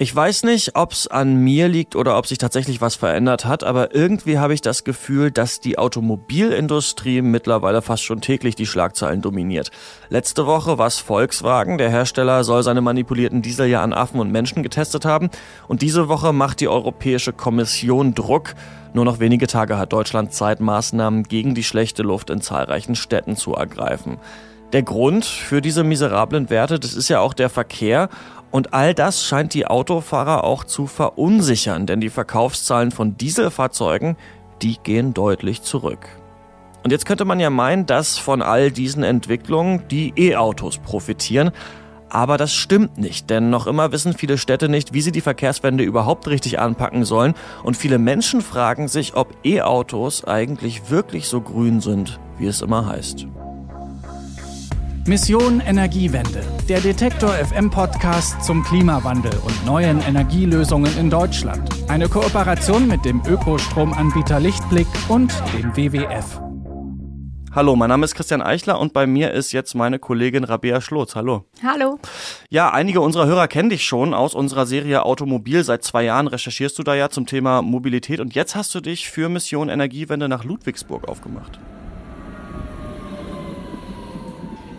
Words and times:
Ich 0.00 0.14
weiß 0.14 0.44
nicht, 0.44 0.76
ob 0.76 0.92
es 0.92 1.08
an 1.08 1.42
mir 1.42 1.66
liegt 1.66 1.96
oder 1.96 2.18
ob 2.18 2.28
sich 2.28 2.38
tatsächlich 2.38 2.80
was 2.80 2.94
verändert 2.94 3.46
hat, 3.46 3.64
aber 3.64 3.96
irgendwie 3.96 4.38
habe 4.38 4.54
ich 4.54 4.60
das 4.60 4.84
Gefühl, 4.84 5.32
dass 5.32 5.58
die 5.58 5.76
Automobilindustrie 5.76 7.20
mittlerweile 7.20 7.82
fast 7.82 8.04
schon 8.04 8.20
täglich 8.20 8.54
die 8.54 8.66
Schlagzeilen 8.66 9.22
dominiert. 9.22 9.72
Letzte 10.08 10.46
Woche 10.46 10.78
war 10.78 10.86
es 10.86 11.00
Volkswagen, 11.00 11.78
der 11.78 11.90
Hersteller 11.90 12.44
soll 12.44 12.62
seine 12.62 12.80
manipulierten 12.80 13.42
Diesel 13.42 13.66
ja 13.66 13.82
an 13.82 13.92
Affen 13.92 14.20
und 14.20 14.30
Menschen 14.30 14.62
getestet 14.62 15.04
haben 15.04 15.30
und 15.66 15.82
diese 15.82 16.06
Woche 16.06 16.32
macht 16.32 16.60
die 16.60 16.68
Europäische 16.68 17.32
Kommission 17.32 18.14
Druck. 18.14 18.54
Nur 18.94 19.04
noch 19.04 19.18
wenige 19.18 19.48
Tage 19.48 19.78
hat 19.78 19.92
Deutschland 19.92 20.32
Zeit, 20.32 20.60
Maßnahmen 20.60 21.24
gegen 21.24 21.56
die 21.56 21.64
schlechte 21.64 22.04
Luft 22.04 22.30
in 22.30 22.40
zahlreichen 22.40 22.94
Städten 22.94 23.34
zu 23.34 23.54
ergreifen. 23.54 24.18
Der 24.74 24.82
Grund 24.82 25.24
für 25.24 25.62
diese 25.62 25.82
miserablen 25.82 26.50
Werte, 26.50 26.78
das 26.78 26.92
ist 26.92 27.08
ja 27.08 27.20
auch 27.20 27.32
der 27.32 27.48
Verkehr 27.48 28.10
und 28.50 28.72
all 28.72 28.94
das 28.94 29.24
scheint 29.24 29.54
die 29.54 29.66
Autofahrer 29.66 30.44
auch 30.44 30.64
zu 30.64 30.86
verunsichern, 30.86 31.86
denn 31.86 32.00
die 32.00 32.10
Verkaufszahlen 32.10 32.90
von 32.90 33.16
Dieselfahrzeugen, 33.16 34.16
die 34.62 34.78
gehen 34.82 35.14
deutlich 35.14 35.62
zurück. 35.62 36.08
Und 36.82 36.90
jetzt 36.90 37.06
könnte 37.06 37.24
man 37.24 37.40
ja 37.40 37.50
meinen, 37.50 37.86
dass 37.86 38.18
von 38.18 38.40
all 38.40 38.70
diesen 38.70 39.02
Entwicklungen 39.02 39.82
die 39.90 40.12
E-Autos 40.16 40.78
profitieren. 40.78 41.50
Aber 42.08 42.38
das 42.38 42.54
stimmt 42.54 42.96
nicht, 42.96 43.28
denn 43.28 43.50
noch 43.50 43.66
immer 43.66 43.92
wissen 43.92 44.14
viele 44.14 44.38
Städte 44.38 44.70
nicht, 44.70 44.94
wie 44.94 45.02
sie 45.02 45.12
die 45.12 45.20
Verkehrswende 45.20 45.84
überhaupt 45.84 46.26
richtig 46.28 46.58
anpacken 46.58 47.04
sollen. 47.04 47.34
Und 47.62 47.76
viele 47.76 47.98
Menschen 47.98 48.40
fragen 48.40 48.88
sich, 48.88 49.14
ob 49.14 49.34
E-Autos 49.44 50.24
eigentlich 50.24 50.90
wirklich 50.90 51.28
so 51.28 51.42
grün 51.42 51.82
sind, 51.82 52.18
wie 52.38 52.46
es 52.46 52.62
immer 52.62 52.86
heißt. 52.86 53.26
Mission 55.08 55.60
Energiewende, 55.60 56.44
der 56.68 56.82
Detektor 56.82 57.30
FM 57.30 57.70
Podcast 57.70 58.44
zum 58.44 58.62
Klimawandel 58.62 59.32
und 59.42 59.64
neuen 59.64 60.02
Energielösungen 60.02 60.94
in 60.98 61.08
Deutschland. 61.08 61.66
Eine 61.88 62.10
Kooperation 62.10 62.86
mit 62.86 63.06
dem 63.06 63.22
Ökostromanbieter 63.26 64.38
Lichtblick 64.38 64.86
und 65.08 65.32
dem 65.54 65.74
WWF. 65.74 66.42
Hallo, 67.54 67.74
mein 67.74 67.88
Name 67.88 68.04
ist 68.04 68.16
Christian 68.16 68.42
Eichler 68.42 68.78
und 68.78 68.92
bei 68.92 69.06
mir 69.06 69.32
ist 69.32 69.52
jetzt 69.52 69.74
meine 69.74 69.98
Kollegin 69.98 70.44
Rabea 70.44 70.82
Schlotz. 70.82 71.14
Hallo. 71.14 71.46
Hallo. 71.64 71.98
Ja, 72.50 72.70
einige 72.70 73.00
unserer 73.00 73.24
Hörer 73.24 73.48
kennen 73.48 73.70
dich 73.70 73.84
schon 73.84 74.12
aus 74.12 74.34
unserer 74.34 74.66
Serie 74.66 75.06
Automobil. 75.06 75.64
Seit 75.64 75.84
zwei 75.84 76.04
Jahren 76.04 76.26
recherchierst 76.28 76.78
du 76.78 76.82
da 76.82 76.94
ja 76.94 77.08
zum 77.08 77.24
Thema 77.24 77.62
Mobilität 77.62 78.20
und 78.20 78.34
jetzt 78.34 78.54
hast 78.54 78.74
du 78.74 78.82
dich 78.82 79.08
für 79.08 79.30
Mission 79.30 79.70
Energiewende 79.70 80.28
nach 80.28 80.44
Ludwigsburg 80.44 81.08
aufgemacht. 81.08 81.58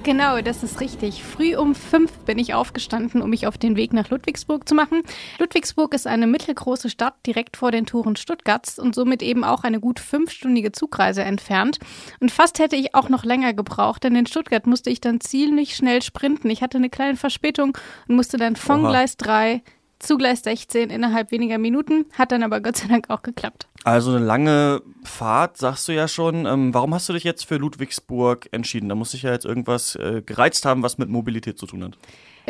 Genau, 0.03 0.39
das 0.42 0.64
ist 0.64 0.80
richtig. 0.80 1.23
Früh 1.23 1.55
um 1.55 1.75
fünf 1.75 2.11
bin 2.19 2.39
ich 2.39 2.53
aufgestanden, 2.53 3.22
um 3.22 3.30
mich 3.30 3.47
auf 3.47 3.58
den 3.58 3.75
Weg 3.75 3.92
nach 3.92 4.09
Ludwigsburg 4.09 4.67
zu 4.67 4.73
machen. 4.73 5.02
Ludwigsburg 5.39 5.94
ist 5.94 6.08
eine 6.08 6.25
mittelgroße 6.25 6.89
Stadt 6.89 7.16
direkt 7.28 7.58
vor 7.58 7.72
den 7.72 7.86
Toren 7.86 8.16
Stuttgarts 8.16 8.80
und 8.80 8.95
somit 8.95 9.22
eben 9.22 9.44
auch 9.44 9.64
eine 9.64 9.80
gut 9.80 10.00
fünfstündige 10.00 10.72
Zugreise 10.72 11.23
entfernt. 11.23 11.80
Und 12.22 12.31
fast 12.31 12.59
hätte 12.59 12.77
ich 12.77 12.95
auch 12.95 13.09
noch 13.09 13.25
länger 13.25 13.53
gebraucht, 13.53 14.03
denn 14.03 14.16
in 14.16 14.25
Stuttgart 14.25 14.66
musste 14.67 14.89
ich 14.89 15.02
dann 15.02 15.20
ziemlich 15.20 15.75
schnell 15.75 16.02
sprinten. 16.02 16.50
Ich 16.50 16.61
hatte 16.61 16.77
eine 16.77 16.89
kleine 16.89 17.17
Verspätung 17.17 17.77
und 18.08 18.16
musste 18.16 18.38
dann 18.38 18.55
von 18.55 18.81
Oha. 18.81 18.89
Gleis 18.89 19.17
3 19.17 19.61
zu 20.00 20.17
Gleis 20.17 20.44
16 20.44 20.89
innerhalb 20.89 21.31
weniger 21.31 21.58
Minuten. 21.58 22.05
Hat 22.17 22.31
dann 22.31 22.44
aber 22.44 22.61
Gott 22.61 22.77
sei 22.77 22.88
Dank 22.88 23.09
auch 23.09 23.22
geklappt. 23.22 23.67
Also 23.90 24.12
eine 24.12 24.23
lange 24.23 24.84
Fahrt, 25.04 25.58
sagst 25.58 25.88
du 25.88 25.94
ja 25.94 26.08
schon. 26.08 26.45
Ähm, 26.45 26.76
warum 26.76 26.94
hast 26.94 27.09
du 27.09 27.14
dich 27.14 27.23
jetzt 27.23 27.45
für 27.45 27.58
Ludwigsburg 27.58 28.48
entschieden? 28.52 28.88
Da 28.88 28.94
muss 28.94 29.09
sich 29.12 29.23
ja 29.23 29.32
jetzt 29.32 29.45
irgendwas 29.45 29.95
äh, 29.95 30.22
gereizt 30.23 30.66
haben, 30.66 30.84
was 30.84 31.00
mit 31.00 31.09
Mobilität 31.09 31.58
zu 31.58 31.66
tun 31.66 31.84
hat. 31.84 31.98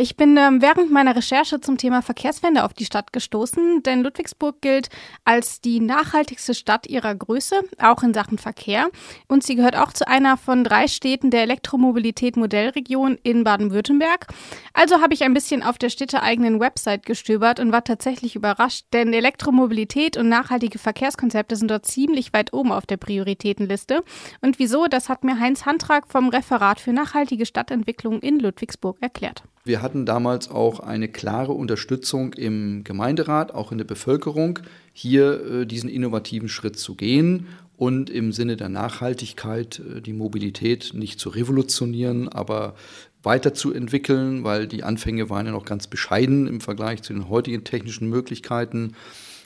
Ich 0.02 0.16
bin 0.16 0.38
ähm, 0.38 0.61
während 0.61 0.92
meiner 0.92 1.14
Recherche 1.14 1.59
zum 1.59 1.78
Thema 1.78 2.02
Verkehrswende 2.02 2.64
auf 2.64 2.73
die 2.73 2.86
Stadt 2.86 3.11
gestoßen, 3.11 3.83
denn 3.83 4.02
Ludwigsburg 4.02 4.61
gilt 4.61 4.88
als 5.25 5.59
die 5.59 5.81
nachhaltigste 5.81 6.53
Stadt 6.53 6.88
ihrer 6.88 7.14
Größe, 7.14 7.59
auch 7.80 8.02
in 8.02 8.14
Sachen 8.14 8.38
Verkehr. 8.38 8.92
Und 9.27 9.43
sie 9.43 9.55
gehört 9.55 9.76
auch 9.76 9.92
zu 9.92 10.08
einer 10.08 10.38
von 10.38 10.64
drei 10.64 10.88
Städten 10.88 11.32
der 11.32 11.42
Elektromobilität 11.42 12.38
Modellregion 12.38 13.17
in 13.23 13.43
Baden-Württemberg. 13.43 14.27
Also 14.71 15.02
habe 15.02 15.14
ich 15.14 15.23
ein 15.23 15.33
bisschen 15.33 15.64
auf 15.64 15.77
der 15.77 15.89
städteeigenen 15.89 16.61
Website 16.61 17.05
gestöbert 17.05 17.59
und 17.59 17.73
war 17.73 17.83
tatsächlich 17.83 18.38
überrascht, 18.38 18.86
denn 18.93 19.11
Elektromobilität 19.11 20.15
und 20.15 20.30
nachhaltige 20.30 20.80
Verkehrskonzepte 20.80 21.58
sind 21.58 21.70
dort 21.71 21.86
ziemlich 21.86 22.32
weit 22.32 22.54
oben 22.54 22.71
auf 22.71 22.86
der 22.86 22.95
Prioritätenliste. 22.95 24.05
Und 24.39 24.59
wieso, 24.59 24.88
das 24.88 25.09
hat 25.09 25.26
mir 25.26 25.42
Heinz 25.42 25.65
Handtrag 25.65 26.08
vom 26.08 26.30
Referat 26.30 26.80
für 26.80 26.93
nachhaltige 26.93 27.45
Stadtentwicklung 27.45 28.21
in 28.21 28.39
Ludwigsburg 28.39 28.95
erklärt. 29.02 29.43
Wir 29.65 29.82
hatten 29.89 30.05
damals 30.05 30.52
auch 30.52 30.82
eine 30.82 31.08
klare 31.08 31.52
Unterstützung 31.52 32.33
im 32.33 32.83
Gemeinderat, 32.83 33.55
auch 33.55 33.72
in 33.72 33.80
der 33.80 33.86
Bevölkerung, 33.86 34.60
hier 34.94 35.44
äh, 35.44 35.66
diesen 35.66 35.89
innovativen 35.89 36.48
Schritt 36.48 36.77
zu 36.77 36.94
gehen 36.94 37.48
und 37.76 38.11
im 38.11 38.32
Sinne 38.32 38.55
der 38.55 38.70
Nachhaltigkeit 38.70 39.80
äh, 39.80 40.00
die 40.00 40.14
Mobilität 40.14 40.92
nicht 40.94 41.20
zu 41.20 41.30
revolutionieren, 41.30 42.30
aber 42.30 42.76
weiterzuentwickeln, 43.23 44.44
weil 44.44 44.67
die 44.67 44.83
Anfänge 44.83 45.32
waren 45.32 45.48
ja 45.48 45.54
noch 45.54 45.66
ganz 45.66 45.88
bescheiden 45.88 46.45
im 46.45 46.61
Vergleich 46.61 47.02
zu 47.02 47.14
den 47.14 47.27
heutigen 47.27 47.64
technischen 47.64 48.10
Möglichkeiten. 48.10 48.94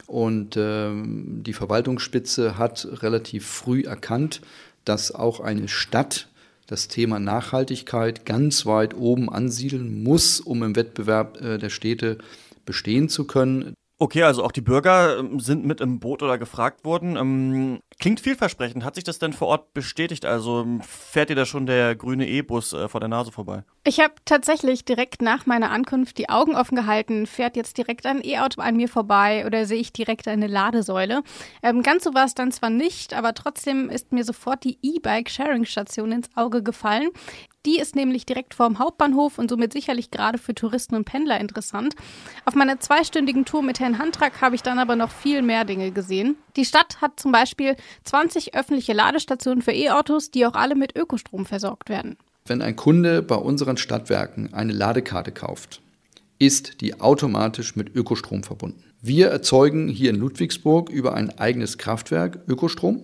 Und 0.07 0.57
ähm, 0.57 1.41
die 1.43 1.53
Verwaltungsspitze 1.53 2.57
hat 2.57 2.85
relativ 3.01 3.47
früh 3.47 3.83
erkannt, 3.83 4.41
dass 4.83 5.15
auch 5.15 5.39
eine 5.39 5.69
Stadt 5.69 6.27
das 6.73 6.87
Thema 6.87 7.19
Nachhaltigkeit 7.19 8.25
ganz 8.25 8.65
weit 8.65 8.95
oben 8.95 9.29
ansiedeln 9.29 10.01
muss, 10.01 10.39
um 10.39 10.63
im 10.63 10.75
Wettbewerb 10.75 11.39
äh, 11.39 11.59
der 11.59 11.69
Städte 11.69 12.17
bestehen 12.65 13.09
zu 13.09 13.27
können. 13.27 13.75
Okay, 14.03 14.23
also 14.23 14.43
auch 14.43 14.51
die 14.51 14.59
Bürger 14.59 15.17
ähm, 15.17 15.39
sind 15.39 15.63
mit 15.63 15.79
im 15.79 16.01
Boot 16.01 16.21
oder 16.21 16.37
gefragt 16.37 16.83
worden. 16.83 17.15
Ähm, 17.15 17.79
klingt 18.01 18.19
vielversprechend. 18.19 18.83
Hat 18.83 18.95
sich 18.95 19.05
das 19.05 19.17
denn 19.17 19.31
vor 19.31 19.47
Ort 19.47 19.73
bestätigt? 19.73 20.25
Also 20.25 20.59
ähm, 20.59 20.81
fährt 20.81 21.29
dir 21.29 21.37
da 21.37 21.45
schon 21.45 21.65
der 21.65 21.95
grüne 21.95 22.27
E-Bus 22.27 22.73
äh, 22.73 22.89
vor 22.89 22.99
der 22.99 23.07
Nase 23.07 23.31
vorbei? 23.31 23.63
Ich 23.85 24.01
habe 24.01 24.15
tatsächlich 24.25 24.83
direkt 24.83 25.21
nach 25.21 25.45
meiner 25.45 25.71
Ankunft 25.71 26.17
die 26.17 26.27
Augen 26.27 26.53
offen 26.53 26.75
gehalten. 26.75 27.27
Fährt 27.27 27.55
jetzt 27.55 27.77
direkt 27.77 28.05
ein 28.05 28.21
E-Auto 28.21 28.59
an 28.59 28.75
mir 28.75 28.89
vorbei 28.89 29.45
oder 29.45 29.65
sehe 29.65 29.79
ich 29.79 29.93
direkt 29.93 30.27
eine 30.27 30.47
Ladesäule? 30.47 31.23
Ähm, 31.61 31.81
ganz 31.81 32.03
so 32.03 32.13
war 32.13 32.25
es 32.25 32.35
dann 32.35 32.51
zwar 32.51 32.71
nicht, 32.71 33.13
aber 33.13 33.33
trotzdem 33.33 33.89
ist 33.89 34.11
mir 34.11 34.25
sofort 34.25 34.65
die 34.65 34.79
E-Bike-Sharing-Station 34.81 36.11
ins 36.11 36.29
Auge 36.35 36.61
gefallen. 36.61 37.07
Die 37.65 37.79
ist 37.79 37.95
nämlich 37.95 38.25
direkt 38.25 38.53
vorm 38.53 38.77
Hauptbahnhof 38.77 39.37
und 39.37 39.49
somit 39.49 39.71
sicherlich 39.71 40.11
gerade 40.11 40.37
für 40.37 40.53
Touristen 40.53 40.95
und 40.95 41.05
Pendler 41.05 41.39
interessant. 41.39 41.95
Auf 42.43 42.55
meiner 42.55 42.79
zweistündigen 42.81 43.45
Tour 43.45 43.63
mit 43.63 43.79
Herrn 43.79 43.99
Handrak 43.99 44.41
habe 44.41 44.55
ich 44.55 44.63
dann 44.63 44.79
aber 44.79 44.97
noch 44.97 45.11
viel 45.11 45.41
mehr 45.41 45.63
Dinge 45.63 45.91
gesehen. 45.91 46.35
Die 46.57 46.65
Stadt 46.65 46.99
hat 46.99 47.19
zum 47.19 47.31
Beispiel 47.31 47.77
20 48.03 48.53
öffentliche 48.53 48.91
Ladestationen 48.91 49.61
für 49.61 49.71
E-Autos, 49.71 50.29
die 50.29 50.45
auch 50.45 50.55
alle 50.55 50.75
mit 50.75 50.97
Ökostrom 50.97 51.45
versorgt 51.45 51.87
werden. 51.87 52.17
Wenn 52.45 52.61
ein 52.61 52.75
Kunde 52.75 53.21
bei 53.21 53.35
unseren 53.35 53.77
Stadtwerken 53.77 54.53
eine 54.53 54.73
Ladekarte 54.73 55.31
kauft, 55.31 55.81
ist 56.39 56.81
die 56.81 56.99
automatisch 56.99 57.77
mit 57.77 57.95
Ökostrom 57.95 58.43
verbunden. 58.43 58.83
Wir 59.01 59.29
erzeugen 59.29 59.87
hier 59.87 60.09
in 60.09 60.17
Ludwigsburg 60.17 60.89
über 60.89 61.13
ein 61.13 61.29
eigenes 61.39 61.77
Kraftwerk 61.77 62.39
Ökostrom. 62.47 63.03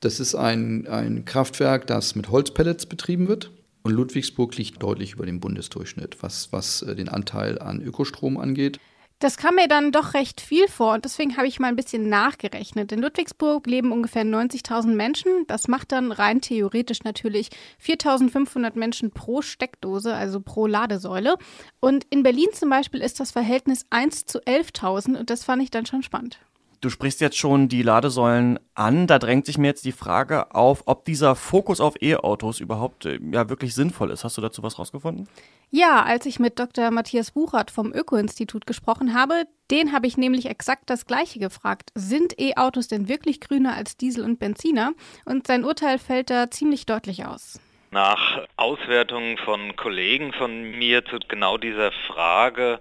Das 0.00 0.18
ist 0.18 0.34
ein, 0.34 0.88
ein 0.88 1.24
Kraftwerk, 1.24 1.86
das 1.86 2.16
mit 2.16 2.30
Holzpellets 2.30 2.86
betrieben 2.86 3.28
wird. 3.28 3.52
Und 3.82 3.92
Ludwigsburg 3.92 4.56
liegt 4.56 4.82
deutlich 4.82 5.14
über 5.14 5.26
dem 5.26 5.40
Bundesdurchschnitt, 5.40 6.22
was, 6.22 6.52
was 6.52 6.82
äh, 6.82 6.94
den 6.94 7.08
Anteil 7.08 7.58
an 7.58 7.80
Ökostrom 7.80 8.36
angeht. 8.36 8.78
Das 9.20 9.36
kam 9.36 9.56
mir 9.56 9.68
dann 9.68 9.92
doch 9.92 10.14
recht 10.14 10.40
viel 10.40 10.66
vor 10.66 10.94
und 10.94 11.04
deswegen 11.04 11.36
habe 11.36 11.46
ich 11.46 11.60
mal 11.60 11.68
ein 11.68 11.76
bisschen 11.76 12.08
nachgerechnet. 12.08 12.90
In 12.90 13.00
Ludwigsburg 13.00 13.66
leben 13.66 13.92
ungefähr 13.92 14.24
90.000 14.24 14.94
Menschen. 14.94 15.44
Das 15.46 15.68
macht 15.68 15.92
dann 15.92 16.10
rein 16.10 16.40
theoretisch 16.40 17.02
natürlich 17.04 17.50
4.500 17.84 18.78
Menschen 18.78 19.10
pro 19.10 19.42
Steckdose, 19.42 20.14
also 20.14 20.40
pro 20.40 20.66
Ladesäule. 20.66 21.36
Und 21.80 22.06
in 22.08 22.22
Berlin 22.22 22.48
zum 22.54 22.70
Beispiel 22.70 23.02
ist 23.02 23.20
das 23.20 23.30
Verhältnis 23.30 23.84
1 23.90 24.24
zu 24.24 24.38
11.000 24.38 25.18
und 25.18 25.28
das 25.28 25.44
fand 25.44 25.62
ich 25.62 25.70
dann 25.70 25.84
schon 25.84 26.02
spannend. 26.02 26.38
Du 26.80 26.88
sprichst 26.88 27.20
jetzt 27.20 27.36
schon 27.36 27.68
die 27.68 27.82
Ladesäulen 27.82 28.58
an. 28.74 29.06
Da 29.06 29.18
drängt 29.18 29.44
sich 29.44 29.58
mir 29.58 29.66
jetzt 29.66 29.84
die 29.84 29.92
Frage 29.92 30.54
auf, 30.54 30.84
ob 30.86 31.04
dieser 31.04 31.36
Fokus 31.36 31.78
auf 31.78 32.00
E-Autos 32.00 32.58
überhaupt 32.58 33.04
äh, 33.04 33.18
ja 33.32 33.50
wirklich 33.50 33.74
sinnvoll 33.74 34.10
ist. 34.10 34.24
Hast 34.24 34.38
du 34.38 34.40
dazu 34.40 34.62
was 34.62 34.78
rausgefunden? 34.78 35.28
Ja, 35.68 36.02
als 36.02 36.24
ich 36.24 36.40
mit 36.40 36.58
Dr. 36.58 36.90
Matthias 36.90 37.32
Buchert 37.32 37.70
vom 37.70 37.92
Öko-Institut 37.92 38.66
gesprochen 38.66 39.12
habe, 39.12 39.44
den 39.70 39.92
habe 39.92 40.06
ich 40.06 40.16
nämlich 40.16 40.46
exakt 40.46 40.88
das 40.88 41.04
Gleiche 41.04 41.38
gefragt. 41.38 41.90
Sind 41.94 42.40
E-Autos 42.40 42.88
denn 42.88 43.08
wirklich 43.08 43.40
grüner 43.40 43.74
als 43.74 43.98
Diesel 43.98 44.24
und 44.24 44.38
Benziner? 44.38 44.92
Und 45.26 45.46
sein 45.46 45.64
Urteil 45.64 45.98
fällt 45.98 46.30
da 46.30 46.50
ziemlich 46.50 46.86
deutlich 46.86 47.26
aus. 47.26 47.60
Nach 47.92 48.46
Auswertungen 48.54 49.36
von 49.36 49.74
Kollegen 49.74 50.32
von 50.32 50.62
mir 50.62 51.04
zu 51.06 51.18
genau 51.26 51.58
dieser 51.58 51.90
Frage 51.90 52.78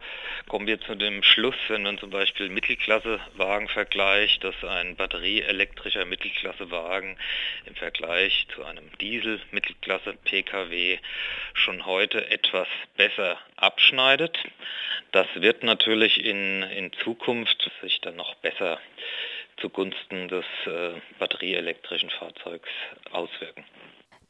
kommen 0.47 0.67
wir 0.67 0.79
zu 0.81 0.93
dem 0.93 1.23
Schluss, 1.23 1.55
wenn 1.67 1.81
man 1.81 1.97
zum 1.97 2.11
Beispiel 2.11 2.47
Mittelklassewagen 2.49 3.69
vergleicht, 3.69 4.43
dass 4.43 4.53
ein 4.63 4.95
batterieelektrischer 4.97 6.05
Mittelklassewagen 6.05 7.17
im 7.65 7.73
Vergleich 7.73 8.45
zu 8.53 8.63
einem 8.63 8.95
Diesel-Mittelklasse-Pkw 9.01 10.99
schon 11.55 11.87
heute 11.87 12.29
etwas 12.29 12.67
besser 12.95 13.39
abschneidet. 13.55 14.37
Das 15.11 15.25
wird 15.33 15.63
natürlich 15.63 16.23
in, 16.23 16.61
in 16.61 16.93
Zukunft 16.93 17.71
sich 17.81 17.99
dann 18.01 18.15
noch 18.15 18.35
besser 18.35 18.79
zugunsten 19.57 20.27
des 20.27 20.45
äh, 20.67 20.91
batterieelektrischen 21.17 22.11
Fahrzeugs 22.11 22.69
auswirken. 23.11 23.65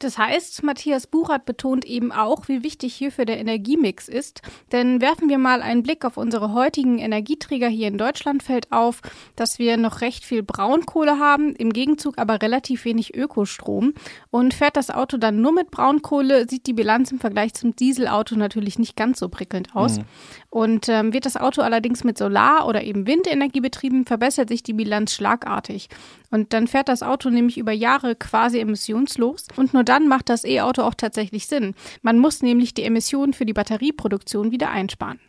Das 0.00 0.16
heißt, 0.16 0.62
Matthias 0.62 1.06
Buchert 1.06 1.44
betont 1.44 1.84
eben 1.84 2.10
auch, 2.10 2.48
wie 2.48 2.64
wichtig 2.64 2.94
hierfür 2.94 3.26
der 3.26 3.38
Energiemix 3.38 4.08
ist. 4.08 4.40
Denn 4.72 5.02
werfen 5.02 5.28
wir 5.28 5.36
mal 5.36 5.60
einen 5.60 5.82
Blick 5.82 6.06
auf 6.06 6.16
unsere 6.16 6.54
heutigen 6.54 6.98
Energieträger 6.98 7.68
hier 7.68 7.88
in 7.88 7.98
Deutschland, 7.98 8.42
fällt 8.42 8.72
auf, 8.72 9.02
dass 9.36 9.58
wir 9.58 9.76
noch 9.76 10.00
recht 10.00 10.24
viel 10.24 10.42
Braunkohle 10.42 11.18
haben, 11.18 11.54
im 11.54 11.74
Gegenzug 11.74 12.16
aber 12.16 12.40
relativ 12.40 12.86
wenig 12.86 13.14
Ökostrom. 13.14 13.92
Und 14.30 14.54
fährt 14.54 14.78
das 14.78 14.90
Auto 14.90 15.18
dann 15.18 15.42
nur 15.42 15.52
mit 15.52 15.70
Braunkohle, 15.70 16.48
sieht 16.48 16.66
die 16.66 16.72
Bilanz 16.72 17.12
im 17.12 17.20
Vergleich 17.20 17.52
zum 17.52 17.76
Dieselauto 17.76 18.36
natürlich 18.36 18.78
nicht 18.78 18.96
ganz 18.96 19.18
so 19.18 19.28
prickelnd 19.28 19.76
aus. 19.76 19.98
Mhm. 19.98 20.04
Und 20.50 20.88
ähm, 20.88 21.12
wird 21.12 21.26
das 21.26 21.36
Auto 21.36 21.62
allerdings 21.62 22.02
mit 22.02 22.18
Solar- 22.18 22.66
oder 22.66 22.82
eben 22.82 23.06
Windenergie 23.06 23.60
betrieben, 23.60 24.04
verbessert 24.04 24.48
sich 24.48 24.64
die 24.64 24.72
Bilanz 24.72 25.14
schlagartig. 25.14 25.88
Und 26.32 26.52
dann 26.52 26.66
fährt 26.66 26.88
das 26.88 27.04
Auto 27.04 27.30
nämlich 27.30 27.56
über 27.56 27.72
Jahre 27.72 28.16
quasi 28.16 28.58
emissionslos. 28.58 29.46
Und 29.56 29.74
nur 29.74 29.84
dann 29.84 30.08
macht 30.08 30.28
das 30.28 30.44
E-Auto 30.44 30.82
auch 30.82 30.94
tatsächlich 30.94 31.46
Sinn. 31.46 31.74
Man 32.02 32.18
muss 32.18 32.42
nämlich 32.42 32.74
die 32.74 32.82
Emissionen 32.82 33.32
für 33.32 33.46
die 33.46 33.52
Batterieproduktion 33.52 34.50
wieder 34.50 34.70
einsparen. 34.70 35.20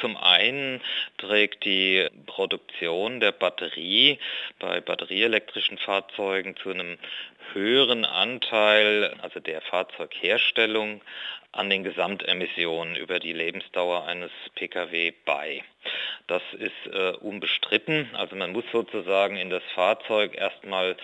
Zum 0.00 0.16
einen 0.16 0.80
trägt 1.18 1.64
die 1.64 2.08
Produktion 2.26 3.20
der 3.20 3.30
Batterie 3.30 4.18
bei 4.58 4.80
batterieelektrischen 4.80 5.78
Fahrzeugen 5.78 6.56
zu 6.56 6.70
einem 6.70 6.98
höheren 7.52 8.04
Anteil, 8.04 9.14
also 9.22 9.40
der 9.40 9.60
Fahrzeugherstellung, 9.60 11.00
an 11.54 11.70
den 11.70 11.84
Gesamtemissionen 11.84 12.96
über 12.96 13.20
die 13.20 13.32
Lebensdauer 13.32 14.06
eines 14.06 14.32
Pkw 14.56 15.12
bei. 15.24 15.62
Das 16.26 16.42
ist 16.58 16.92
äh, 16.92 17.12
unbestritten. 17.20 18.10
Also 18.14 18.34
man 18.34 18.52
muss 18.52 18.64
sozusagen 18.72 19.36
in 19.36 19.50
das 19.50 19.62
Fahrzeug 19.74 20.36
erstmal 20.36 20.96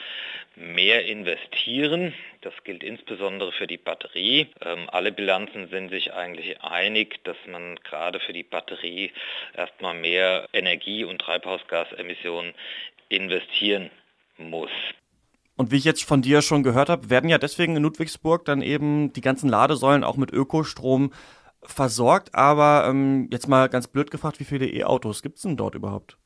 mehr 0.57 1.05
investieren. 1.05 2.15
Das 2.41 2.55
gilt 2.65 2.83
insbesondere 2.83 3.53
für 3.53 3.67
die 3.67 3.77
Batterie. 3.77 4.49
Ähm, 4.65 4.89
alle 4.91 5.13
Bilanzen 5.13 5.69
sind 5.69 5.91
sich 5.91 6.13
eigentlich 6.13 6.61
einig, 6.63 7.23
dass 7.25 7.37
man 7.47 7.77
gerade 7.85 8.19
für 8.19 8.33
die 8.33 8.43
Batterie 8.43 9.13
erstmal 9.55 9.95
mehr 9.95 10.49
Energie- 10.53 11.05
und 11.05 11.21
Treibhausgasemissionen 11.21 12.55
investieren 13.09 13.91
muss. 14.39 14.71
Und 15.61 15.71
wie 15.71 15.77
ich 15.77 15.85
jetzt 15.85 16.05
von 16.05 16.23
dir 16.23 16.41
schon 16.41 16.63
gehört 16.63 16.89
habe, 16.89 17.11
werden 17.11 17.29
ja 17.29 17.37
deswegen 17.37 17.77
in 17.77 17.83
Ludwigsburg 17.83 18.47
dann 18.47 18.63
eben 18.63 19.13
die 19.13 19.21
ganzen 19.21 19.51
Ladesäulen 19.51 20.05
auch 20.05 20.17
mit 20.17 20.33
Ökostrom 20.33 21.13
versorgt. 21.63 22.35
Aber 22.35 22.87
ähm, 22.89 23.29
jetzt 23.31 23.47
mal 23.47 23.69
ganz 23.69 23.87
blöd 23.87 24.11
gefragt, 24.11 24.41
wie 24.41 24.45
viele 24.45 24.67
E-Autos 24.67 25.21
gibt 25.21 25.37
es 25.37 25.43
denn 25.43 25.59
dort 25.59 25.75
überhaupt? 25.75 26.17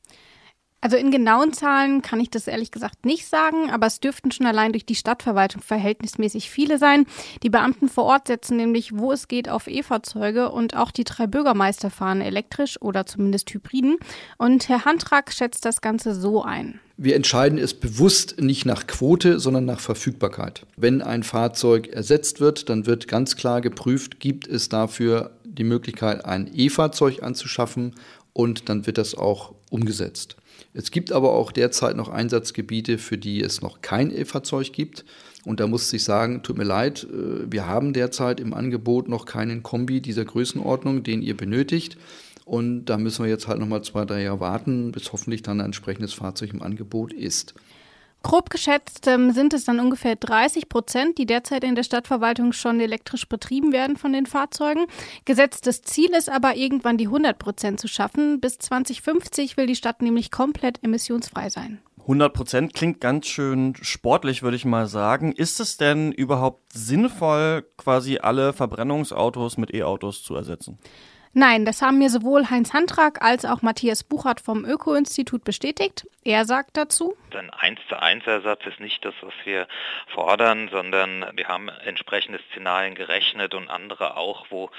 Also 0.81 0.97
in 0.97 1.09
genauen 1.09 1.51
Zahlen 1.51 2.03
kann 2.03 2.19
ich 2.19 2.29
das 2.29 2.47
ehrlich 2.47 2.69
gesagt 2.69 3.05
nicht 3.05 3.25
sagen, 3.27 3.71
aber 3.71 3.87
es 3.87 3.99
dürften 3.99 4.31
schon 4.31 4.45
allein 4.45 4.71
durch 4.71 4.85
die 4.85 4.93
Stadtverwaltung 4.93 5.63
verhältnismäßig 5.63 6.51
viele 6.51 6.77
sein. 6.77 7.07
Die 7.41 7.49
Beamten 7.49 7.89
vor 7.89 8.03
Ort 8.03 8.27
setzen 8.27 8.57
nämlich, 8.57 8.95
wo 8.95 9.11
es 9.11 9.27
geht, 9.27 9.49
auf 9.49 9.67
E-Fahrzeuge 9.67 10.51
und 10.51 10.75
auch 10.75 10.91
die 10.91 11.03
drei 11.03 11.25
Bürgermeister 11.25 11.89
fahren 11.89 12.21
elektrisch 12.21 12.79
oder 12.81 13.07
zumindest 13.07 13.49
Hybriden. 13.51 13.97
Und 14.37 14.69
Herr 14.69 14.85
Handrak 14.85 15.33
schätzt 15.33 15.65
das 15.65 15.81
Ganze 15.81 16.13
so 16.13 16.43
ein. 16.43 16.79
Wir 16.97 17.15
entscheiden 17.15 17.57
es 17.57 17.73
bewusst 17.73 18.39
nicht 18.39 18.65
nach 18.65 18.87
Quote, 18.87 19.39
sondern 19.39 19.65
nach 19.65 19.79
Verfügbarkeit. 19.79 20.65
Wenn 20.77 21.01
ein 21.01 21.23
Fahrzeug 21.23 21.87
ersetzt 21.87 22.39
wird, 22.39 22.69
dann 22.69 22.85
wird 22.85 23.07
ganz 23.07 23.35
klar 23.35 23.59
geprüft, 23.59 24.19
gibt 24.19 24.47
es 24.47 24.69
dafür 24.69 25.31
die 25.43 25.63
Möglichkeit, 25.63 26.23
ein 26.25 26.49
E-Fahrzeug 26.53 27.23
anzuschaffen 27.23 27.95
und 28.35 28.67
dann 28.67 28.85
wird 28.85 28.97
das 28.97 29.15
auch 29.15 29.55
umgesetzt. 29.69 30.35
Es 30.73 30.91
gibt 30.91 31.13
aber 31.13 31.31
auch 31.31 31.53
derzeit 31.53 31.95
noch 31.95 32.09
Einsatzgebiete, 32.09 32.97
für 32.97 33.17
die 33.17 33.41
es 33.41 33.61
noch 33.61 33.81
kein 33.81 34.11
E-Fahrzeug 34.11 34.73
gibt. 34.73 35.05
Und 35.45 35.61
da 35.61 35.67
muss 35.67 35.91
ich 35.93 36.03
sagen, 36.03 36.43
tut 36.43 36.57
mir 36.57 36.65
leid, 36.65 37.07
äh, 37.09 37.49
wir 37.49 37.65
haben 37.65 37.93
derzeit 37.93 38.41
im 38.41 38.53
Angebot 38.53 39.07
noch 39.07 39.25
keinen 39.25 39.63
Kombi 39.63 40.01
dieser 40.01 40.25
Größenordnung, 40.25 41.03
den 41.03 41.21
ihr 41.21 41.37
benötigt. 41.37 41.97
Und 42.43 42.85
da 42.85 42.97
müssen 42.97 43.23
wir 43.23 43.29
jetzt 43.29 43.47
halt 43.47 43.59
nochmal 43.59 43.83
zwei, 43.83 44.03
drei 44.03 44.23
Jahre 44.23 44.41
warten, 44.41 44.91
bis 44.91 45.13
hoffentlich 45.13 45.41
dann 45.41 45.61
ein 45.61 45.67
entsprechendes 45.67 46.13
Fahrzeug 46.13 46.53
im 46.53 46.61
Angebot 46.61 47.13
ist. 47.13 47.53
Grob 48.25 48.49
geschätzt 48.49 49.05
ähm, 49.05 49.33
sind 49.33 49.53
es 49.53 49.65
dann 49.65 49.79
ungefähr 49.79 50.15
30 50.15 50.67
Prozent, 50.67 51.19
die 51.19 51.27
derzeit 51.27 51.63
in 51.63 51.75
der 51.75 51.83
Stadtverwaltung 51.83 52.53
schon 52.53 52.79
elektrisch 52.79 53.29
betrieben 53.29 53.71
werden 53.71 53.97
von 53.97 54.13
den 54.13 54.25
Fahrzeugen. 54.25 54.87
Gesetztes 55.25 55.83
Ziel 55.83 56.09
ist 56.09 56.27
aber 56.27 56.55
irgendwann 56.55 56.97
die 56.97 57.05
100 57.05 57.37
Prozent 57.37 57.79
zu 57.79 57.87
schaffen. 57.87 58.41
Bis 58.41 58.57
2050 58.57 59.57
will 59.57 59.67
die 59.67 59.75
Stadt 59.75 60.01
nämlich 60.01 60.31
komplett 60.31 60.83
emissionsfrei 60.83 61.51
sein. 61.51 61.83
100 61.99 62.33
Prozent 62.33 62.73
klingt 62.73 62.99
ganz 62.99 63.27
schön 63.27 63.75
sportlich, 63.79 64.41
würde 64.41 64.57
ich 64.57 64.65
mal 64.65 64.87
sagen. 64.87 65.31
Ist 65.31 65.59
es 65.59 65.77
denn 65.77 66.11
überhaupt 66.11 66.73
sinnvoll, 66.73 67.63
quasi 67.77 68.17
alle 68.17 68.53
Verbrennungsautos 68.53 69.57
mit 69.57 69.71
E-Autos 69.71 70.23
zu 70.23 70.33
ersetzen? 70.35 70.79
Nein, 71.37 71.65
das 71.65 71.81
haben 71.81 71.97
mir 71.97 72.09
sowohl 72.09 72.49
Heinz 72.49 72.73
Handrak 72.73 73.21
als 73.21 73.43
auch 73.43 73.61
Matthias 73.61 74.05
Buchert 74.05 74.39
vom 74.39 74.63
Öko-Institut 74.63 75.43
bestätigt. 75.43 76.07
Er 76.23 76.45
sagt 76.45 76.77
dazu. 76.77 77.17
Ein 77.33 77.49
1 77.49 77.81
zu 77.89 78.01
1 78.01 78.25
Ersatz 78.25 78.65
ist 78.65 78.79
nicht 78.79 79.03
das, 79.03 79.13
was 79.19 79.33
wir 79.43 79.67
fordern, 80.07 80.69
sondern 80.71 81.25
wir 81.33 81.49
haben 81.49 81.67
entsprechende 81.67 82.39
Szenarien 82.49 82.95
gerechnet 82.95 83.53
und 83.53 83.69
andere 83.69 84.15
auch, 84.15 84.45
wo 84.49 84.69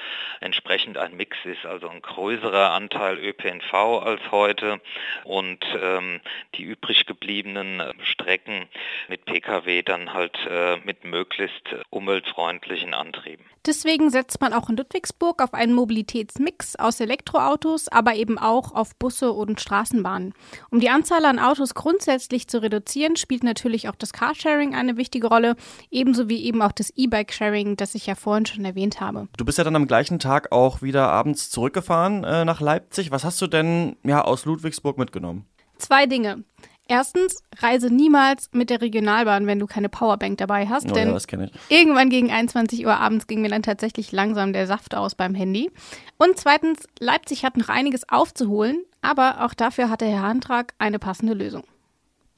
entsprechend 0.41 0.97
ein 0.97 1.15
Mix 1.15 1.37
ist, 1.45 1.67
also 1.67 1.91
ein 1.91 2.01
größerer 2.01 2.71
Anteil 2.71 3.19
ÖPNV 3.19 3.75
als 3.75 4.23
heute 4.31 4.81
und 5.25 5.63
ähm, 5.79 6.23
die 6.55 6.63
übrig 6.63 7.05
gebliebenen 7.05 7.83
Strecken 8.03 8.67
mit 9.09 9.27
Pkw 9.27 9.83
dann 9.83 10.15
halt 10.15 10.39
äh, 10.49 10.79
mit 10.79 11.05
möglichst 11.05 11.69
umweltfreundlichen 11.91 12.95
Antrieben. 12.95 13.45
Deswegen 13.67 14.11
setzt 14.11 14.41
man 14.41 14.53
auch 14.53 14.69
in 14.71 14.77
Ludwigsburg 14.77 15.43
auf 15.43 15.53
einen 15.53 15.75
Mobilitätsmix 15.75 16.77
aus 16.77 17.01
Elektroautos, 17.01 17.89
aber 17.89 18.15
eben 18.15 18.39
auch 18.39 18.73
auf 18.73 18.95
Busse 18.95 19.33
und 19.33 19.61
Straßenbahnen. 19.61 20.35
Um 20.71 20.79
die 20.79 20.89
Anzahl 20.89 21.25
an 21.25 21.41
Autos 21.41 21.75
grundsätzlich 21.75 22.47
zu 22.47 22.63
reduzieren, 22.63 23.17
spielt 23.17 23.43
natürlich 23.43 23.89
auch 23.89 23.97
das 23.97 24.13
Carsharing 24.13 24.77
eine 24.77 24.97
wichtige 24.97 25.27
Rolle, 25.27 25.57
ebenso 25.91 26.29
wie 26.29 26.45
eben 26.45 26.63
auch 26.63 26.71
das 26.71 26.93
E-Bike-Sharing, 26.95 27.77
das 27.77 27.97
ich 27.97 28.07
ja 28.07 28.15
vorhin 28.15 28.47
schon 28.47 28.65
erwähnt 28.65 29.01
habe. 29.01 29.27
Du 29.37 29.45
bist 29.45 29.59
ja 29.59 29.65
dann 29.65 29.75
am 29.75 29.89
gleichen 29.89 30.21
Tag 30.21 30.53
auch 30.53 30.81
wieder 30.81 31.09
abends 31.09 31.51
zurückgefahren 31.51 32.23
äh, 32.23 32.45
nach 32.45 32.61
Leipzig. 32.61 33.11
Was 33.11 33.25
hast 33.25 33.43
du 33.43 33.49
denn 33.49 33.97
ja 34.05 34.23
aus 34.23 34.45
Ludwigsburg 34.45 34.97
mitgenommen? 34.97 35.45
Zwei 35.79 36.07
Dinge. 36.07 36.45
Erstens, 36.89 37.43
reise 37.59 37.91
niemals 37.91 38.49
mit 38.53 38.71
der 38.71 38.81
Regionalbahn, 38.81 39.49
wenn 39.49 39.59
du 39.59 39.67
keine 39.67 39.89
Powerbank 39.89 40.39
dabei 40.39 40.69
hast. 40.69 40.89
Oh, 40.91 40.95
denn 40.95 41.09
ja, 41.09 41.15
das 41.15 41.27
ich. 41.27 41.51
irgendwann 41.69 42.11
gegen 42.11 42.31
21 42.31 42.87
Uhr 42.87 42.97
abends 42.97 43.27
ging 43.27 43.41
mir 43.41 43.49
dann 43.49 43.63
tatsächlich 43.63 44.13
langsam 44.13 44.53
der 44.53 44.69
Saft 44.69 44.95
aus 44.95 45.17
beim 45.17 45.35
Handy. 45.35 45.73
Und 46.17 46.39
zweitens, 46.39 46.87
Leipzig 47.01 47.45
hat 47.45 47.57
noch 47.57 47.69
einiges 47.69 48.09
aufzuholen, 48.09 48.85
aber 49.03 49.45
auch 49.45 49.55
dafür 49.55 49.91
hatte 49.91 50.07
Herr 50.07 50.23
Handrak 50.23 50.75
eine 50.79 51.01
passende 51.01 51.35
Lösung. 51.35 51.65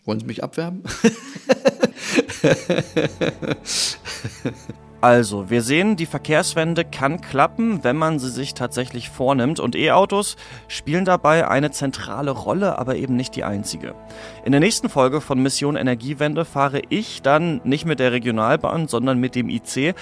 Wollen 0.04 0.20
Sie 0.20 0.26
mich 0.26 0.42
abwerben? 0.42 0.82
Also, 5.00 5.48
wir 5.48 5.62
sehen, 5.62 5.94
die 5.94 6.06
Verkehrswende 6.06 6.84
kann 6.84 7.20
klappen, 7.20 7.84
wenn 7.84 7.96
man 7.96 8.18
sie 8.18 8.30
sich 8.30 8.54
tatsächlich 8.54 9.10
vornimmt. 9.10 9.60
Und 9.60 9.76
E-Autos 9.76 10.34
spielen 10.66 11.04
dabei 11.04 11.46
eine 11.46 11.70
zentrale 11.70 12.32
Rolle, 12.32 12.80
aber 12.80 12.96
eben 12.96 13.14
nicht 13.14 13.36
die 13.36 13.44
einzige. 13.44 13.94
In 14.44 14.50
der 14.50 14.60
nächsten 14.60 14.88
Folge 14.88 15.20
von 15.20 15.40
Mission 15.40 15.76
Energiewende 15.76 16.44
fahre 16.44 16.82
ich 16.88 17.22
dann 17.22 17.60
nicht 17.62 17.86
mit 17.86 18.00
der 18.00 18.10
Regionalbahn, 18.10 18.88
sondern 18.88 19.20
mit 19.20 19.36
dem 19.36 19.48
IC 19.48 19.94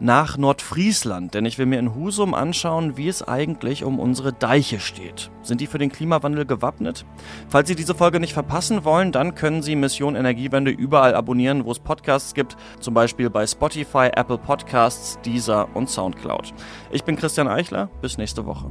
nach 0.00 0.36
Nordfriesland, 0.36 1.34
denn 1.34 1.44
ich 1.44 1.58
will 1.58 1.66
mir 1.66 1.78
in 1.78 1.94
Husum 1.94 2.34
anschauen, 2.34 2.96
wie 2.96 3.08
es 3.08 3.22
eigentlich 3.22 3.84
um 3.84 3.98
unsere 3.98 4.32
Deiche 4.32 4.80
steht. 4.80 5.30
Sind 5.42 5.60
die 5.60 5.66
für 5.66 5.78
den 5.78 5.92
Klimawandel 5.92 6.46
gewappnet? 6.46 7.04
Falls 7.48 7.68
Sie 7.68 7.76
diese 7.76 7.94
Folge 7.94 8.20
nicht 8.20 8.32
verpassen 8.32 8.84
wollen, 8.84 9.12
dann 9.12 9.34
können 9.34 9.62
Sie 9.62 9.76
Mission 9.76 10.16
Energiewende 10.16 10.70
überall 10.70 11.14
abonnieren, 11.14 11.64
wo 11.64 11.72
es 11.72 11.78
Podcasts 11.78 12.34
gibt, 12.34 12.56
zum 12.80 12.94
Beispiel 12.94 13.30
bei 13.30 13.46
Spotify, 13.46 14.10
Apple 14.14 14.38
Podcasts, 14.38 15.18
Deezer 15.24 15.68
und 15.74 15.88
Soundcloud. 15.88 16.52
Ich 16.90 17.04
bin 17.04 17.16
Christian 17.16 17.48
Eichler, 17.48 17.88
bis 18.00 18.18
nächste 18.18 18.46
Woche. 18.46 18.70